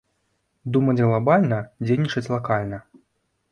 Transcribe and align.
Думаць 0.77 1.03
глабальна, 1.09 1.59
дзейнічаць 1.85 2.27
лакальна. 2.35 2.83